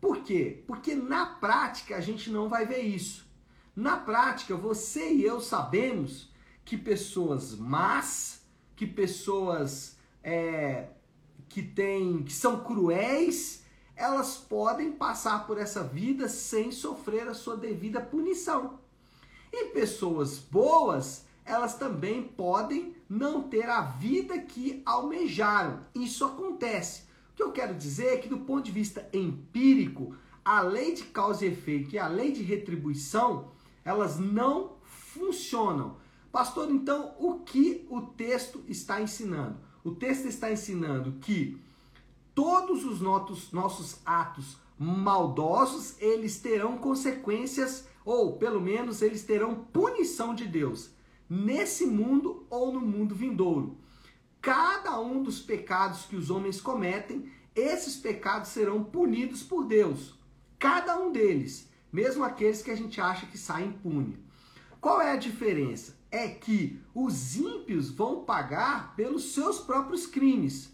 Por 0.00 0.22
quê? 0.22 0.64
Porque 0.66 0.94
na 0.94 1.26
prática 1.26 1.96
a 1.96 2.00
gente 2.00 2.30
não 2.30 2.48
vai 2.48 2.66
ver 2.66 2.80
isso. 2.80 3.30
Na 3.76 3.96
prática, 3.96 4.56
você 4.56 5.12
e 5.12 5.24
eu 5.24 5.40
sabemos 5.40 6.30
que 6.64 6.76
pessoas 6.76 7.54
más, 7.54 8.42
que 8.74 8.86
pessoas 8.86 9.96
é, 10.22 10.88
que 11.48 11.62
têm, 11.62 12.22
que 12.22 12.32
são 12.32 12.64
cruéis, 12.64 13.64
elas 13.94 14.36
podem 14.36 14.92
passar 14.92 15.46
por 15.46 15.58
essa 15.58 15.84
vida 15.84 16.28
sem 16.28 16.72
sofrer 16.72 17.28
a 17.28 17.34
sua 17.34 17.56
devida 17.56 18.00
punição. 18.00 18.80
E 19.52 19.66
pessoas 19.66 20.38
boas, 20.38 21.26
elas 21.44 21.74
também 21.76 22.22
podem 22.22 22.94
não 23.08 23.42
ter 23.42 23.68
a 23.68 23.82
vida 23.82 24.38
que 24.38 24.82
almejaram. 24.84 25.80
Isso 25.94 26.24
acontece. 26.24 27.02
O 27.32 27.36
que 27.36 27.42
eu 27.42 27.52
quero 27.52 27.74
dizer 27.74 28.14
é 28.14 28.16
que, 28.18 28.28
do 28.28 28.38
ponto 28.38 28.64
de 28.64 28.70
vista 28.70 29.08
empírico, 29.12 30.14
a 30.44 30.60
lei 30.60 30.94
de 30.94 31.04
causa 31.04 31.44
e 31.44 31.48
efeito 31.48 31.94
e 31.94 31.98
a 31.98 32.06
lei 32.06 32.32
de 32.32 32.42
retribuição, 32.42 33.50
elas 33.84 34.18
não 34.18 34.76
funcionam. 34.84 35.96
Pastor, 36.30 36.70
então, 36.70 37.14
o 37.18 37.40
que 37.40 37.86
o 37.90 38.02
texto 38.02 38.62
está 38.68 39.00
ensinando? 39.00 39.58
O 39.82 39.92
texto 39.92 40.26
está 40.26 40.52
ensinando 40.52 41.12
que 41.20 41.60
todos 42.34 42.84
os 42.84 43.00
nossos 43.00 44.00
atos 44.04 44.56
maldosos, 44.78 45.96
eles 46.00 46.38
terão 46.38 46.78
consequências, 46.78 47.86
ou 48.04 48.36
pelo 48.38 48.60
menos 48.60 49.02
eles 49.02 49.24
terão 49.24 49.54
punição 49.54 50.34
de 50.34 50.46
Deus 50.46 50.90
nesse 51.30 51.86
mundo 51.86 52.44
ou 52.50 52.72
no 52.72 52.80
mundo 52.80 53.14
vindouro. 53.14 53.78
Cada 54.42 54.98
um 54.98 55.22
dos 55.22 55.38
pecados 55.38 56.04
que 56.06 56.16
os 56.16 56.28
homens 56.28 56.60
cometem, 56.60 57.30
esses 57.54 57.96
pecados 57.96 58.48
serão 58.48 58.82
punidos 58.82 59.40
por 59.40 59.64
Deus. 59.64 60.18
Cada 60.58 60.98
um 60.98 61.12
deles, 61.12 61.70
mesmo 61.92 62.24
aqueles 62.24 62.62
que 62.62 62.70
a 62.72 62.76
gente 62.76 63.00
acha 63.00 63.26
que 63.26 63.38
saem 63.38 63.68
impune. 63.68 64.18
Qual 64.80 65.00
é 65.00 65.12
a 65.12 65.16
diferença? 65.16 65.96
É 66.10 66.26
que 66.26 66.82
os 66.92 67.36
ímpios 67.36 67.90
vão 67.90 68.24
pagar 68.24 68.96
pelos 68.96 69.32
seus 69.32 69.60
próprios 69.60 70.06
crimes. 70.06 70.72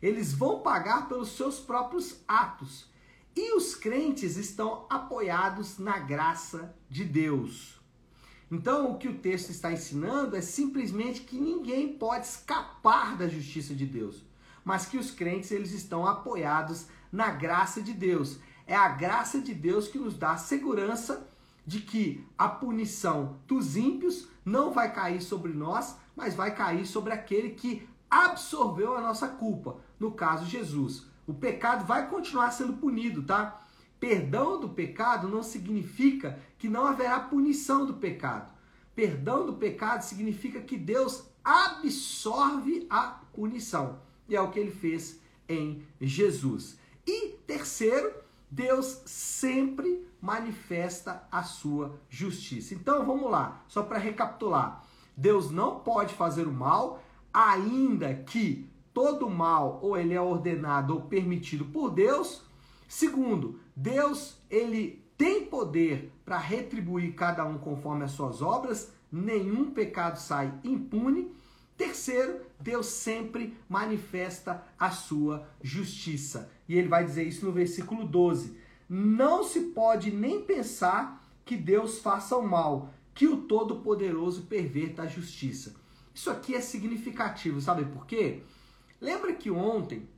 Eles 0.00 0.32
vão 0.32 0.60
pagar 0.60 1.08
pelos 1.08 1.30
seus 1.30 1.58
próprios 1.58 2.22
atos. 2.28 2.88
E 3.34 3.56
os 3.56 3.74
crentes 3.74 4.36
estão 4.36 4.86
apoiados 4.88 5.78
na 5.78 5.98
graça 5.98 6.76
de 6.88 7.04
Deus. 7.04 7.83
Então, 8.50 8.92
o 8.92 8.98
que 8.98 9.08
o 9.08 9.18
texto 9.18 9.50
está 9.50 9.72
ensinando 9.72 10.36
é 10.36 10.40
simplesmente 10.40 11.22
que 11.22 11.38
ninguém 11.38 11.92
pode 11.94 12.26
escapar 12.26 13.16
da 13.16 13.28
justiça 13.28 13.74
de 13.74 13.86
Deus, 13.86 14.22
mas 14.64 14.86
que 14.86 14.98
os 14.98 15.10
crentes 15.10 15.50
eles 15.50 15.72
estão 15.72 16.06
apoiados 16.06 16.86
na 17.10 17.30
graça 17.30 17.80
de 17.80 17.92
Deus. 17.92 18.38
É 18.66 18.74
a 18.74 18.88
graça 18.88 19.40
de 19.40 19.54
Deus 19.54 19.88
que 19.88 19.98
nos 19.98 20.16
dá 20.16 20.32
a 20.32 20.36
segurança 20.36 21.26
de 21.66 21.80
que 21.80 22.26
a 22.36 22.48
punição 22.48 23.38
dos 23.46 23.76
ímpios 23.76 24.28
não 24.44 24.72
vai 24.72 24.92
cair 24.92 25.22
sobre 25.22 25.52
nós, 25.52 25.96
mas 26.14 26.34
vai 26.34 26.54
cair 26.54 26.86
sobre 26.86 27.12
aquele 27.12 27.50
que 27.50 27.88
absorveu 28.10 28.96
a 28.96 29.00
nossa 29.00 29.28
culpa, 29.28 29.76
no 29.98 30.12
caso 30.12 30.46
Jesus. 30.46 31.06
O 31.26 31.32
pecado 31.32 31.84
vai 31.86 32.08
continuar 32.08 32.50
sendo 32.50 32.74
punido, 32.74 33.22
tá? 33.22 33.63
Perdão 33.98 34.60
do 34.60 34.68
pecado 34.68 35.28
não 35.28 35.42
significa 35.42 36.38
que 36.58 36.68
não 36.68 36.86
haverá 36.86 37.20
punição 37.20 37.86
do 37.86 37.94
pecado. 37.94 38.52
Perdão 38.94 39.46
do 39.46 39.54
pecado 39.54 40.02
significa 40.02 40.60
que 40.60 40.76
Deus 40.76 41.24
absorve 41.42 42.86
a 42.88 43.20
punição. 43.32 43.98
E 44.28 44.36
é 44.36 44.40
o 44.40 44.50
que 44.50 44.58
ele 44.58 44.70
fez 44.70 45.20
em 45.48 45.82
Jesus. 46.00 46.78
E 47.06 47.30
terceiro, 47.46 48.12
Deus 48.50 49.02
sempre 49.04 50.06
manifesta 50.20 51.26
a 51.30 51.42
sua 51.42 51.98
justiça. 52.08 52.74
Então 52.74 53.04
vamos 53.04 53.30
lá, 53.30 53.62
só 53.68 53.82
para 53.82 53.98
recapitular. 53.98 54.82
Deus 55.16 55.50
não 55.50 55.80
pode 55.80 56.14
fazer 56.14 56.46
o 56.46 56.52
mal, 56.52 57.02
ainda 57.32 58.14
que 58.14 58.68
todo 58.92 59.28
mal 59.28 59.80
ou 59.82 59.96
ele 59.96 60.14
é 60.14 60.20
ordenado 60.20 60.94
ou 60.94 61.02
permitido 61.02 61.64
por 61.66 61.90
Deus. 61.90 62.42
Segundo, 62.88 63.60
Deus, 63.76 64.36
ele 64.50 65.04
tem 65.16 65.46
poder 65.46 66.12
para 66.24 66.38
retribuir 66.38 67.14
cada 67.14 67.44
um 67.44 67.58
conforme 67.58 68.04
as 68.04 68.12
suas 68.12 68.42
obras, 68.42 68.92
nenhum 69.10 69.70
pecado 69.70 70.16
sai 70.16 70.52
impune. 70.62 71.32
Terceiro, 71.76 72.40
Deus 72.60 72.86
sempre 72.86 73.56
manifesta 73.68 74.64
a 74.78 74.90
sua 74.90 75.48
justiça. 75.62 76.50
E 76.68 76.76
ele 76.76 76.88
vai 76.88 77.04
dizer 77.04 77.24
isso 77.24 77.44
no 77.44 77.52
versículo 77.52 78.06
12. 78.06 78.56
Não 78.88 79.42
se 79.42 79.60
pode 79.60 80.10
nem 80.10 80.42
pensar 80.42 81.24
que 81.44 81.56
Deus 81.56 81.98
faça 81.98 82.36
o 82.36 82.46
mal, 82.46 82.90
que 83.14 83.26
o 83.26 83.42
Todo-Poderoso 83.42 84.42
perverta 84.42 85.02
a 85.02 85.06
justiça. 85.06 85.74
Isso 86.14 86.30
aqui 86.30 86.54
é 86.54 86.60
significativo, 86.60 87.60
sabe 87.60 87.84
por 87.84 88.06
quê? 88.06 88.42
Lembra 89.00 89.34
que 89.34 89.50
ontem 89.50 90.08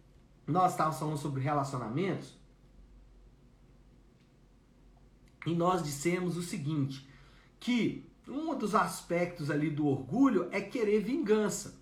nós 0.46 0.72
estávamos 0.72 0.98
falando 0.98 1.16
sobre 1.16 1.42
relacionamentos? 1.42 2.38
E 5.46 5.54
nós 5.54 5.82
dissemos 5.82 6.36
o 6.36 6.42
seguinte, 6.42 7.08
que 7.60 8.04
um 8.28 8.54
dos 8.56 8.74
aspectos 8.74 9.50
ali 9.50 9.70
do 9.70 9.86
orgulho 9.86 10.48
é 10.50 10.60
querer 10.60 11.00
vingança. 11.00 11.78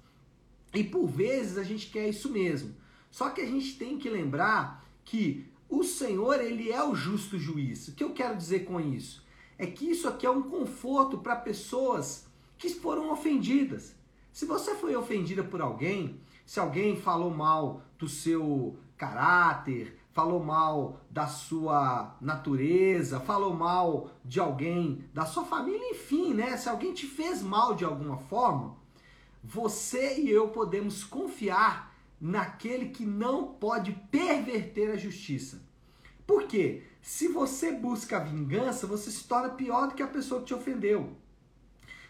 E 0.74 0.84
por 0.84 1.06
vezes 1.06 1.56
a 1.56 1.62
gente 1.62 1.90
quer 1.90 2.08
isso 2.08 2.30
mesmo. 2.30 2.74
Só 3.10 3.30
que 3.30 3.40
a 3.40 3.46
gente 3.46 3.78
tem 3.78 3.96
que 3.96 4.10
lembrar 4.10 4.84
que 5.04 5.46
o 5.68 5.82
Senhor, 5.82 6.40
ele 6.40 6.70
é 6.70 6.84
o 6.84 6.94
justo 6.94 7.38
juiz. 7.38 7.88
O 7.88 7.94
que 7.94 8.04
eu 8.04 8.12
quero 8.12 8.36
dizer 8.36 8.64
com 8.64 8.80
isso? 8.80 9.24
É 9.56 9.66
que 9.66 9.88
isso 9.88 10.06
aqui 10.06 10.26
é 10.26 10.30
um 10.30 10.42
conforto 10.42 11.18
para 11.18 11.36
pessoas 11.36 12.26
que 12.58 12.68
foram 12.68 13.12
ofendidas. 13.12 13.94
Se 14.32 14.44
você 14.44 14.74
foi 14.74 14.94
ofendida 14.96 15.42
por 15.42 15.60
alguém, 15.60 16.20
se 16.44 16.60
alguém 16.60 17.00
falou 17.00 17.30
mal 17.30 17.82
do 17.98 18.08
seu 18.08 18.76
caráter, 18.96 19.96
falou 20.14 20.42
mal 20.42 21.00
da 21.10 21.26
sua 21.26 22.16
natureza, 22.20 23.18
falou 23.18 23.52
mal 23.52 24.10
de 24.24 24.38
alguém, 24.38 25.04
da 25.12 25.26
sua 25.26 25.44
família, 25.44 25.90
enfim, 25.90 26.32
né? 26.32 26.56
Se 26.56 26.68
alguém 26.68 26.94
te 26.94 27.06
fez 27.06 27.42
mal 27.42 27.74
de 27.74 27.84
alguma 27.84 28.16
forma, 28.16 28.76
você 29.42 30.20
e 30.20 30.30
eu 30.30 30.48
podemos 30.48 31.02
confiar 31.02 31.92
naquele 32.20 32.90
que 32.90 33.04
não 33.04 33.54
pode 33.54 33.92
perverter 34.10 34.92
a 34.92 34.96
justiça. 34.96 35.60
Por 36.24 36.44
quê? 36.44 36.84
Se 37.02 37.26
você 37.28 37.72
busca 37.72 38.20
vingança, 38.20 38.86
você 38.86 39.10
se 39.10 39.24
torna 39.24 39.50
pior 39.50 39.88
do 39.88 39.94
que 39.94 40.02
a 40.02 40.06
pessoa 40.06 40.40
que 40.40 40.46
te 40.46 40.54
ofendeu. 40.54 41.16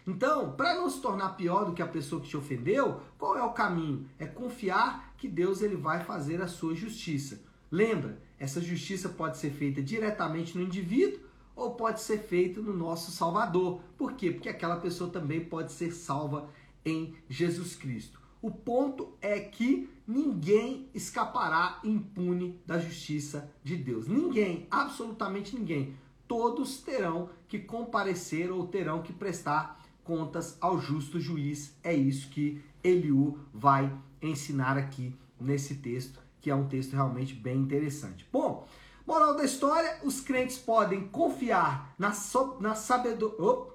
Então, 0.07 0.51
para 0.51 0.75
não 0.75 0.87
se 0.87 1.01
tornar 1.01 1.29
pior 1.29 1.65
do 1.65 1.73
que 1.73 1.81
a 1.81 1.87
pessoa 1.87 2.21
que 2.21 2.29
te 2.29 2.37
ofendeu, 2.37 3.01
qual 3.17 3.35
é 3.35 3.43
o 3.43 3.51
caminho? 3.51 4.07
É 4.19 4.27
confiar 4.27 5.15
que 5.17 5.27
Deus 5.27 5.63
ele 5.63 5.75
vai 5.75 6.03
fazer 6.03 6.39
a 6.41 6.47
sua 6.47 6.75
justiça. 6.75 7.41
Lembra, 7.75 8.17
essa 8.39 8.61
justiça 8.61 9.09
pode 9.09 9.37
ser 9.37 9.49
feita 9.49 9.83
diretamente 9.83 10.57
no 10.57 10.63
indivíduo 10.63 11.19
ou 11.53 11.75
pode 11.75 11.99
ser 11.99 12.19
feita 12.19 12.61
no 12.61 12.71
nosso 12.71 13.11
Salvador. 13.11 13.81
Por 13.97 14.13
quê? 14.13 14.31
Porque 14.31 14.47
aquela 14.47 14.77
pessoa 14.77 15.09
também 15.09 15.43
pode 15.43 15.73
ser 15.73 15.91
salva 15.91 16.49
em 16.85 17.13
Jesus 17.27 17.75
Cristo. 17.75 18.17
O 18.41 18.49
ponto 18.49 19.17
é 19.21 19.41
que 19.41 19.89
ninguém 20.07 20.89
escapará 20.93 21.81
impune 21.83 22.57
da 22.65 22.79
justiça 22.79 23.51
de 23.61 23.75
Deus. 23.75 24.07
Ninguém, 24.07 24.67
absolutamente 24.71 25.53
ninguém. 25.53 25.97
Todos 26.29 26.77
terão 26.77 27.29
que 27.45 27.59
comparecer 27.59 28.53
ou 28.53 28.67
terão 28.67 29.01
que 29.01 29.11
prestar 29.11 29.83
contas 30.01 30.57
ao 30.61 30.79
justo 30.79 31.19
juiz. 31.19 31.75
É 31.83 31.93
isso 31.93 32.29
que 32.29 32.61
Eliú 32.81 33.37
vai 33.53 33.93
ensinar 34.21 34.77
aqui 34.77 35.13
nesse 35.37 35.75
texto, 35.75 36.24
que 36.45 36.51
é 36.51 36.55
um 36.55 36.67
texto 36.67 36.93
realmente 36.93 37.33
bem 37.33 37.57
interessante. 37.57 38.29
Bom, 38.31 38.67
moral 39.03 39.35
da 39.35 39.43
história: 39.43 39.99
os 40.03 40.21
crentes 40.21 40.59
podem 40.59 41.07
confiar 41.07 41.95
na, 41.97 42.13
so, 42.13 42.57
na 42.59 42.75
sabedoria. 42.75 43.73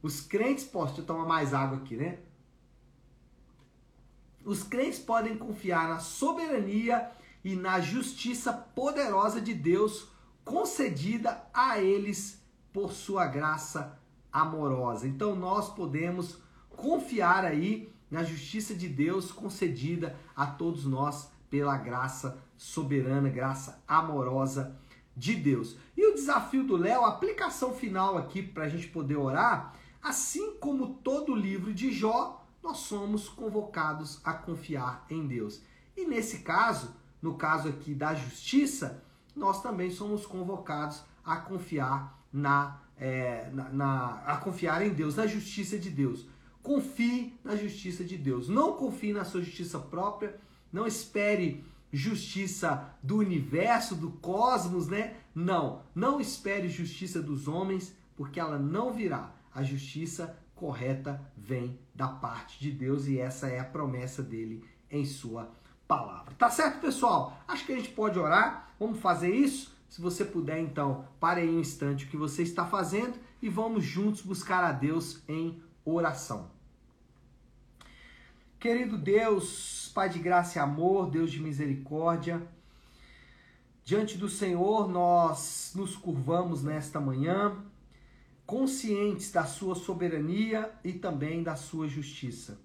Os 0.00 0.20
crentes, 0.20 0.62
posso 0.62 1.00
eu 1.00 1.04
tomar 1.04 1.26
mais 1.26 1.52
água 1.52 1.78
aqui, 1.78 1.96
né? 1.96 2.20
Os 4.44 4.62
crentes 4.62 5.00
podem 5.00 5.36
confiar 5.36 5.88
na 5.88 5.98
soberania 5.98 7.10
e 7.42 7.56
na 7.56 7.80
justiça 7.80 8.52
poderosa 8.52 9.40
de 9.40 9.52
Deus 9.52 10.06
concedida 10.44 11.44
a 11.52 11.80
eles 11.80 12.40
por 12.72 12.92
sua 12.92 13.26
graça 13.26 13.98
amorosa. 14.32 15.08
Então 15.08 15.34
nós 15.34 15.74
podemos 15.74 16.38
confiar 16.70 17.44
aí 17.44 17.92
na 18.08 18.22
justiça 18.22 18.76
de 18.76 18.88
Deus 18.88 19.32
concedida 19.32 20.16
a 20.36 20.46
todos 20.46 20.84
nós 20.84 21.31
pela 21.52 21.76
graça 21.76 22.42
soberana, 22.56 23.28
graça 23.28 23.84
amorosa 23.86 24.74
de 25.14 25.34
Deus. 25.34 25.76
E 25.94 26.06
o 26.06 26.14
desafio 26.14 26.64
do 26.64 26.78
Léo, 26.78 27.04
a 27.04 27.08
aplicação 27.08 27.74
final 27.74 28.16
aqui 28.16 28.42
para 28.42 28.64
a 28.64 28.68
gente 28.70 28.88
poder 28.88 29.16
orar, 29.16 29.74
assim 30.02 30.56
como 30.56 30.94
todo 30.94 31.32
o 31.32 31.36
livro 31.36 31.74
de 31.74 31.92
Jó, 31.92 32.42
nós 32.62 32.78
somos 32.78 33.28
convocados 33.28 34.18
a 34.24 34.32
confiar 34.32 35.04
em 35.10 35.26
Deus. 35.26 35.60
E 35.94 36.06
nesse 36.06 36.38
caso, 36.38 36.96
no 37.20 37.34
caso 37.34 37.68
aqui 37.68 37.92
da 37.94 38.14
justiça, 38.14 39.04
nós 39.36 39.60
também 39.60 39.90
somos 39.90 40.24
convocados 40.24 41.02
a 41.22 41.36
confiar 41.36 42.18
na 42.32 42.80
é, 42.96 43.50
na, 43.52 43.68
na, 43.68 44.22
a 44.24 44.36
confiar 44.38 44.80
em 44.80 44.90
Deus, 44.90 45.16
na 45.16 45.26
justiça 45.26 45.78
de 45.78 45.90
Deus. 45.90 46.24
Confie 46.62 47.38
na 47.44 47.56
justiça 47.56 48.04
de 48.04 48.16
Deus. 48.16 48.48
Não 48.48 48.74
confie 48.74 49.12
na 49.12 49.24
sua 49.24 49.42
justiça 49.42 49.78
própria. 49.78 50.38
Não 50.72 50.86
espere 50.86 51.64
justiça 51.92 52.96
do 53.02 53.18
universo, 53.18 53.94
do 53.94 54.10
cosmos, 54.10 54.88
né? 54.88 55.16
Não. 55.34 55.82
Não 55.94 56.20
espere 56.20 56.68
justiça 56.68 57.20
dos 57.20 57.46
homens, 57.46 57.94
porque 58.16 58.40
ela 58.40 58.58
não 58.58 58.92
virá. 58.92 59.32
A 59.54 59.62
justiça 59.62 60.38
correta 60.54 61.20
vem 61.36 61.78
da 61.94 62.08
parte 62.08 62.58
de 62.58 62.70
Deus 62.70 63.06
e 63.06 63.18
essa 63.18 63.48
é 63.48 63.60
a 63.60 63.64
promessa 63.64 64.22
dele 64.22 64.64
em 64.90 65.04
sua 65.04 65.52
palavra. 65.86 66.32
Tá 66.38 66.48
certo, 66.48 66.80
pessoal? 66.80 67.36
Acho 67.46 67.66
que 67.66 67.72
a 67.72 67.76
gente 67.76 67.90
pode 67.90 68.18
orar. 68.18 68.70
Vamos 68.78 69.00
fazer 69.00 69.34
isso? 69.34 69.76
Se 69.88 70.00
você 70.00 70.24
puder, 70.24 70.58
então, 70.58 71.04
pare 71.20 71.42
aí 71.42 71.50
um 71.50 71.60
instante 71.60 72.06
o 72.06 72.08
que 72.08 72.16
você 72.16 72.42
está 72.42 72.64
fazendo 72.64 73.18
e 73.42 73.48
vamos 73.50 73.84
juntos 73.84 74.22
buscar 74.22 74.64
a 74.64 74.72
Deus 74.72 75.22
em 75.28 75.62
oração. 75.84 76.51
Querido 78.62 78.96
Deus, 78.96 79.90
Pai 79.92 80.08
de 80.08 80.20
graça 80.20 80.56
e 80.56 80.62
amor, 80.62 81.10
Deus 81.10 81.32
de 81.32 81.42
misericórdia, 81.42 82.40
diante 83.84 84.16
do 84.16 84.28
Senhor 84.28 84.86
nós 84.88 85.72
nos 85.74 85.96
curvamos 85.96 86.62
nesta 86.62 87.00
manhã, 87.00 87.56
conscientes 88.46 89.32
da 89.32 89.44
Sua 89.44 89.74
soberania 89.74 90.72
e 90.84 90.92
também 90.92 91.42
da 91.42 91.56
Sua 91.56 91.88
justiça. 91.88 92.60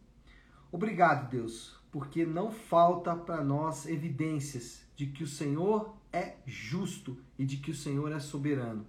Obrigado, 0.72 1.32
Deus, 1.32 1.76
porque 1.92 2.28
não 2.28 2.52
falta 2.52 3.16
para 3.16 3.44
nós 3.44 3.88
evidências 3.88 4.84
de 4.96 5.08
que 5.08 5.24
o 5.24 5.28
Senhor 5.28 5.96
é 6.14 6.36
justo 6.46 7.18
e 7.40 7.44
de 7.44 7.58
que 7.58 7.72
o 7.72 7.76
Senhor 7.76 8.12
é 8.12 8.20
soberano. 8.20 8.86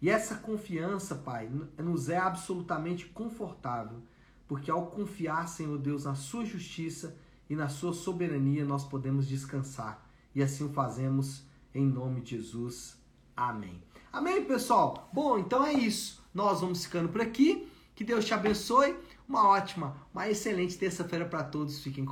E 0.00 0.08
essa 0.08 0.36
confiança, 0.36 1.16
Pai, 1.16 1.50
nos 1.76 2.08
é 2.08 2.16
absolutamente 2.16 3.04
confortável, 3.04 4.00
porque 4.46 4.70
ao 4.70 4.86
confiar, 4.86 5.48
Senhor 5.48 5.78
Deus, 5.78 6.04
na 6.04 6.14
Sua 6.14 6.44
justiça 6.44 7.16
e 7.48 7.56
na 7.56 7.68
Sua 7.68 7.92
soberania, 7.92 8.64
nós 8.64 8.84
podemos 8.84 9.26
descansar. 9.26 10.04
E 10.34 10.42
assim 10.42 10.64
o 10.64 10.72
fazemos 10.72 11.44
em 11.74 11.86
nome 11.86 12.20
de 12.20 12.36
Jesus. 12.36 12.96
Amém. 13.36 13.82
Amém, 14.12 14.44
pessoal? 14.44 15.10
Bom, 15.12 15.38
então 15.38 15.64
é 15.64 15.72
isso. 15.72 16.24
Nós 16.32 16.60
vamos 16.60 16.84
ficando 16.84 17.08
por 17.08 17.20
aqui. 17.20 17.68
Que 17.94 18.04
Deus 18.04 18.24
te 18.24 18.34
abençoe. 18.34 18.96
Uma 19.28 19.48
ótima, 19.48 19.96
uma 20.12 20.28
excelente 20.28 20.76
terça-feira 20.76 21.24
para 21.24 21.42
todos. 21.42 21.82
Fiquem 21.82 22.02
com 22.02 22.04